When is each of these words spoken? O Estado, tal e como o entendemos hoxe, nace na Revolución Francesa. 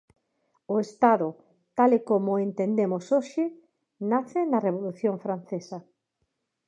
O 0.73 0.75
Estado, 0.87 1.27
tal 1.77 1.91
e 1.97 2.01
como 2.09 2.29
o 2.33 2.41
entendemos 2.47 3.05
hoxe, 3.15 3.43
nace 4.11 4.39
na 4.51 4.63
Revolución 4.67 5.15
Francesa. 5.25 5.77